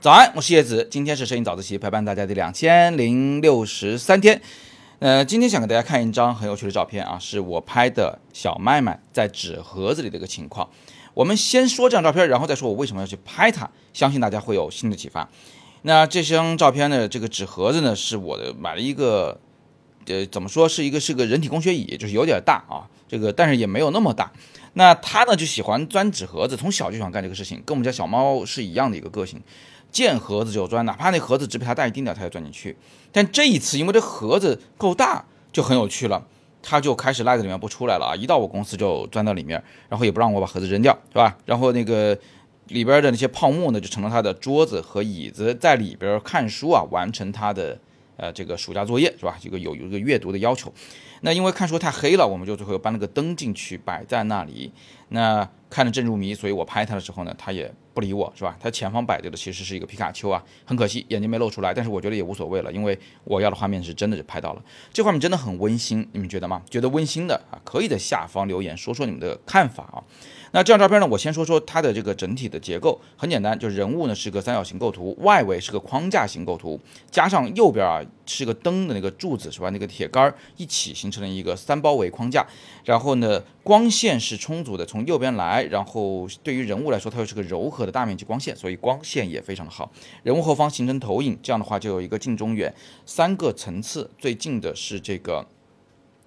[0.00, 4.42] 早安，我是叶子，今天是摄影早自习陪伴大家的两千零六十三天。
[4.98, 10.68] 呃，今天想给大家看一张很有趣的照片啊，是我拍的小麦麦在纸盒子里的一个情况。
[11.14, 15.26] 我们先说这张照片，然后再说我为什么要去拍它，相信大家会有新的启发。
[15.82, 19.40] 那这张照片呢，这个纸盒子呢，是我的买了一个，
[20.06, 24.30] 呃，怎么说是一个是个人体工学椅，就是有点大啊，这个但是也没有那么大。
[24.74, 29.42] 那他呢就喜欢钻纸盒子，从小就喜欢干这个事情，跟我们家小猫是一样的一个个性。
[29.90, 32.76] 见盒子就钻，哪怕那盒子只比它大一丁点，它也钻进去。
[33.12, 36.26] 但这一次，因为这盒子够大，就很有趣了。
[36.66, 38.16] 它就开始赖在里面不出来了啊！
[38.16, 41.36] 一到我公司就钻到里面，然后也不让我把盒子扔掉，是吧？
[41.44, 42.18] 然后那个
[42.68, 47.78] 里边的那些泡沫呢，就成了它的桌子和椅子，在里边看书啊，完成它的
[48.16, 49.36] 呃这个暑假作业，是吧？
[49.40, 50.72] 这个有有一个阅读的要求。
[51.22, 54.72] 那因为看书太黑了，我们就最后搬了个灯进去摆在那里。
[55.08, 57.68] 那看着正入迷，所以我拍它的时候呢，它也。
[57.94, 58.56] 不理我是吧？
[58.58, 66.60] 它前方摆着的其实是一个皮卡丘啊，很可惜眼睛没露出来，但是我觉得也无所谓了，因为我要的画面是真的就拍到了，这画面真的很温馨，你们觉得吗？
[66.68, 70.02] 觉得温馨的啊，可以在下方留言说说你们的看法啊。
[70.50, 71.06] 那这张照片呢？
[71.06, 76.80] 我先说说它的这个整体的结构，很简单，就是人物呢是个三角形构图，外围是个框架型构图，
[77.12, 79.70] 加上右边啊是个灯的那个柱子是吧？
[79.70, 82.46] 那个铁杆一起形成了一个三包围框架。
[82.84, 89.90] 然后呢，光线是充足的，从右边来，然后对于人物来说，它又是个柔和的大面积光线，所以光线也非常的好。
[90.22, 92.74] 人物后方形成投影，这样的话就有一个近中远
[93.06, 95.46] 三个层次，最近的是这个，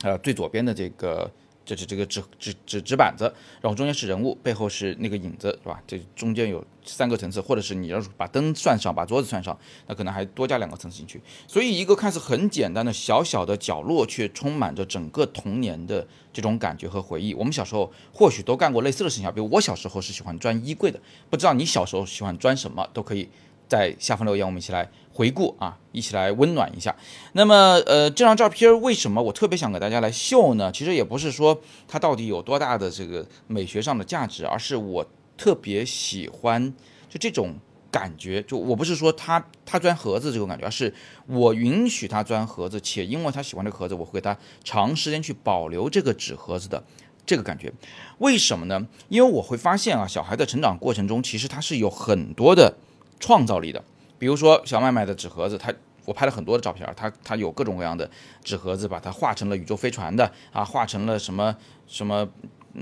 [0.01, 1.31] 呃，最左边的这个。
[1.67, 3.25] 这是这个纸纸纸纸板子，
[3.59, 5.83] 然后中间是人物，背后是那个影子，是吧？
[5.85, 11.21] 这中间有三个层次，或者是你要把灯算上，把桌子算上，那可能还多加两个层次进去。
[11.45, 17.33] 所以一个看似很简单的小小的角落，却充满着整个童年的这种感觉和回忆。
[17.33, 20.97] 我们小时候或许都干过类似的事情，比如我小时候是喜欢钻衣柜的，
[21.29, 23.27] 不知道你小时候喜欢钻什么，都可以
[23.67, 24.89] 在下方留言，我们一起来。
[25.17, 26.95] 回顾啊，一起来温暖一下。
[27.33, 30.71] 那么，呃，这张照片为什么我特别想给大家来秀呢？
[30.71, 35.03] 其实也不是说它到底有多大的这个美学上的价值，而是我
[35.35, 36.71] 特别喜欢
[37.09, 37.55] 就这种
[37.89, 38.43] 感觉。
[38.43, 40.93] 就我不是说他他钻盒子这种感觉，而是
[41.25, 46.83] 我允许他钻盒子，且因为他喜欢这个盒子，我会给他长时间去保留这个纸盒子的
[47.25, 47.73] 这个感觉。
[48.19, 48.85] 为什么呢？
[49.09, 52.75] 因为我会发现啊，小孩的成长过程中，其实他是有很多的
[53.19, 53.83] 创造力的。
[54.19, 55.73] 比如说小麦麦的纸盒子，他
[56.05, 58.09] 我拍了很多的照片，他他有各种各样的
[58.43, 61.55] 纸盒子，把它画成了宇宙飞船的啊，画成了什么
[61.85, 62.27] 什么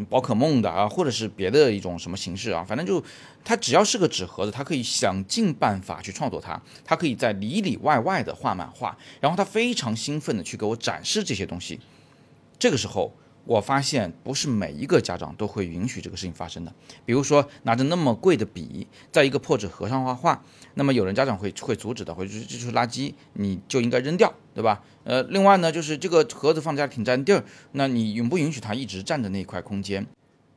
[0.10, 3.04] 宝可梦的啊，或者是别的一种什么形式啊，反正就
[3.44, 11.80] 它只要是个纸盒子，它可以想尽办法去创作它，它可以在里里外外的画满画，然后他非常兴奋的去给我展示这些东西，
[12.60, 13.12] 这个时候。
[13.46, 16.74] 我发现不是每一个家长都会允许这个事情发生的。
[17.06, 24.82] 比如说拿着那么贵的笔，在一个破纸盒上画画，那么有人家长会会阻止的，会说这就是垃圾，你就应该扔掉，对吧？
[25.04, 30.06] 呃，另外呢，就是这个盒子放家里挺占地儿，那你允不允许他一直占着那一块空间？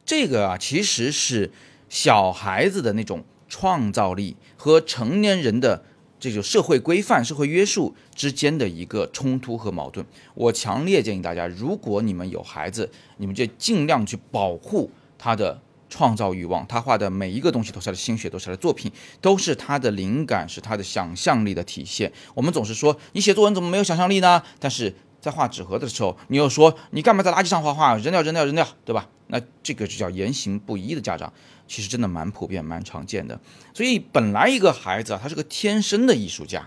[0.05, 1.51] 这个啊，其实是
[1.89, 5.85] 小孩子的那种创造力和成年人的。
[6.21, 10.05] 这就社会规范、社会约束之间的一个冲突和矛盾。
[10.35, 16.67] 我强烈建议大家，如果你们有孩子，你们就尽量去保护他的创造欲望。
[16.67, 18.91] 他画的每一个东西都是他的心血，都是他的作品，
[19.21, 22.13] 都是他的灵感，是他的想象力的体现。
[22.35, 24.43] 我们总是说你写作文怎么没有想象力呢？
[24.59, 27.97] 但是在画纸盒的时候，你又说你干嘛在垃圾上画画？
[27.97, 29.09] 扔掉，扔掉，扔掉，对吧？
[29.27, 31.33] 那这个就叫言行不一的家长。
[31.67, 33.39] 其实真的蛮普遍、蛮常见的，
[33.75, 36.67] 所以本来一个孩子啊，他是个天生的艺术家，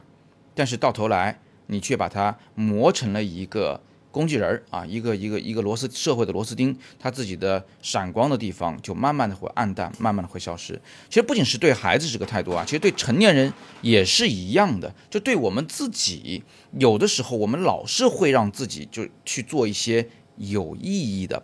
[0.53, 10.79] 但是到头来你却把他磨成了一个工具人啊，一个一个一个螺丝社会的螺丝钉，他自己的闪光的地方就慢慢的会暗淡，慢慢的会消失。
[11.09, 13.51] 其实不仅是对孩子这个态度啊，其实对成年人
[13.81, 14.93] 也是一样的。
[15.09, 16.43] 就对我们自己，
[16.77, 21.41] 有的时候我们老是会让自己就去做一些有意义的、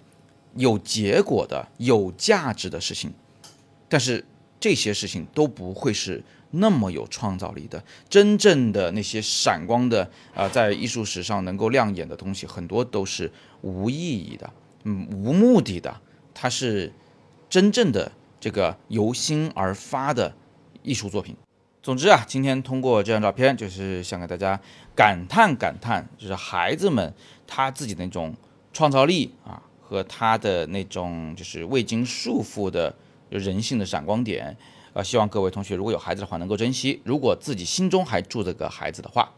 [0.55, 3.13] 有结果的、有价值的事情。
[3.89, 4.25] 但是
[4.59, 7.83] 这些事情都不会是那么有创造力的。
[8.09, 13.31] 真正的那些闪光的啊，在艺术史上能够亮眼的东西，很多都是
[13.61, 14.51] 无意义的，
[14.83, 16.01] 嗯，无目的的。
[16.33, 16.91] 它是
[17.49, 20.33] 真正的这个由心而发的
[20.81, 21.35] 艺术作品。
[21.83, 24.59] 总之啊，今天通过这张照片，就是想给大家
[24.95, 27.13] 感叹感叹，就是孩子们
[27.45, 28.35] 他自己的那种
[28.73, 32.95] 创造力啊，和他的那种就是未经束缚的。
[33.29, 34.55] 有人性的闪光点，
[34.93, 37.01] 呃，希望各位同学如果有孩子的话能够珍惜。
[37.03, 39.31] 如果自己心中还住着个孩子的话，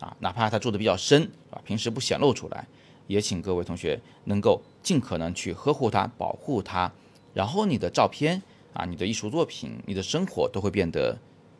[0.00, 2.66] 啊，哪怕他住的比较深，啊，平时不显露出来，
[3.06, 6.90] 也请各位同学能够尽可能去呵护他、保护他。
[7.32, 8.42] 然后你的照片
[8.72, 11.16] 啊，你的艺术作品，你的生活都会变得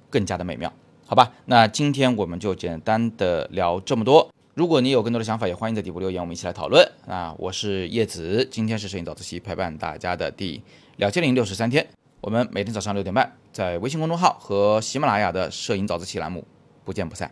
[0.09, 0.73] 更加的美妙，
[1.07, 1.33] 好吧？
[1.47, 4.29] 那今天我们就简单的聊这么多。
[4.55, 6.89] 如果你有更多的想法，也欢迎在底部留言，我们一起来讨论。
[7.09, 10.63] 啊，我是叶子，今天是摄影早自习陪伴大家的第
[10.97, 11.87] 两千零六十三天。
[12.21, 16.47] 我们每天早上六点半，在微信公众号和喜马拉雅的摄影早自习栏目
[16.85, 17.31] 不见不散。